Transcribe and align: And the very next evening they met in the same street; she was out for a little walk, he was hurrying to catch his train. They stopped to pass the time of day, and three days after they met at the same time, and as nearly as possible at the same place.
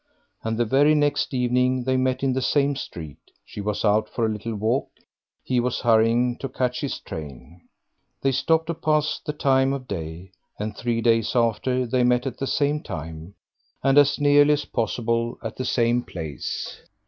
And 0.43 0.57
the 0.57 0.65
very 0.65 0.95
next 0.95 1.31
evening 1.31 1.83
they 1.83 1.95
met 1.95 2.23
in 2.23 2.33
the 2.33 2.41
same 2.41 2.75
street; 2.75 3.19
she 3.45 3.61
was 3.61 3.85
out 3.85 4.09
for 4.09 4.25
a 4.25 4.29
little 4.29 4.55
walk, 4.55 4.89
he 5.43 5.59
was 5.59 5.81
hurrying 5.81 6.37
to 6.39 6.49
catch 6.49 6.81
his 6.81 6.97
train. 6.99 7.61
They 8.23 8.31
stopped 8.31 8.65
to 8.65 8.73
pass 8.73 9.21
the 9.23 9.31
time 9.33 9.73
of 9.73 9.87
day, 9.87 10.31
and 10.57 10.75
three 10.75 11.01
days 11.01 11.35
after 11.35 11.85
they 11.85 12.03
met 12.03 12.25
at 12.25 12.39
the 12.39 12.47
same 12.47 12.81
time, 12.81 13.35
and 13.83 13.95
as 13.99 14.17
nearly 14.19 14.53
as 14.53 14.65
possible 14.65 15.37
at 15.43 15.55
the 15.57 15.65
same 15.65 16.01
place. 16.01 16.81